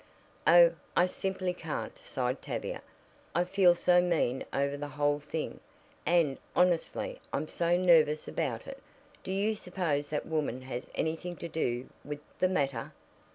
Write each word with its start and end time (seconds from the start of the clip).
"Oh, 0.47 0.73
I 0.97 1.05
simply 1.05 1.53
can't," 1.53 1.95
sighed 1.95 2.41
Tavia. 2.41 2.81
"I 3.35 3.43
feel 3.43 3.75
so 3.75 4.01
mean 4.01 4.43
over 4.51 4.75
the 4.75 4.87
whole 4.87 5.19
thing. 5.19 5.59
And, 6.07 6.39
honestly, 6.55 7.21
I'm 7.31 7.47
so 7.47 7.77
nervous 7.77 8.27
about 8.27 8.65
it. 8.65 8.81
Do 9.23 9.31
you 9.31 9.53
suppose 9.53 10.09
that 10.09 10.25
woman 10.25 10.63
has 10.63 10.87
anything 10.95 11.35
to 11.35 11.47
do 11.47 11.87
with 12.03 12.19
the 12.39 12.49
matter?" 12.49 12.93